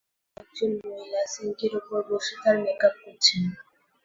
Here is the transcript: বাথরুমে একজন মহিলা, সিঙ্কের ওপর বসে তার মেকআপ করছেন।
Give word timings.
বাথরুমে 0.37 0.41
একজন 0.41 0.87
মহিলা, 0.87 1.21
সিঙ্কের 1.33 1.73
ওপর 1.79 1.99
বসে 2.09 2.33
তার 2.41 2.55
মেকআপ 2.63 2.93
করছেন। 3.03 3.41